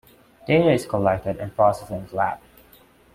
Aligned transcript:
Data 0.47 0.71
is 0.71 0.87
collected 0.87 1.37
and 1.37 1.55
processed 1.55 1.91
in 1.91 2.07
the 2.07 2.15
lab. 2.15 2.39